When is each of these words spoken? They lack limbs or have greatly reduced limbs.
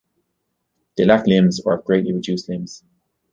They 0.97 1.05
lack 1.05 1.27
limbs 1.27 1.59
or 1.59 1.75
have 1.75 1.85
greatly 1.85 2.11
reduced 2.11 2.49
limbs. 2.49 2.83